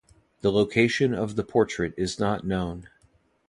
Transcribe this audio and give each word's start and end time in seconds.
The 0.39 0.51
location 0.51 1.13
of 1.13 1.35
the 1.35 1.43
portrait 1.43 1.93
is 1.95 2.19
not 2.19 2.43
known. 2.43 2.89